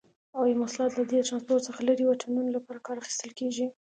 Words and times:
هوایي 0.35 0.53
مواصلات 0.59 0.91
له 0.95 1.03
دې 1.11 1.19
ترانسپورت 1.27 1.63
څخه 1.69 1.81
لري 1.89 2.03
واټنونو 2.05 2.49
لپاره 2.57 2.83
کار 2.87 2.95
اخیستل 2.99 3.31
کیږي. 3.39 3.65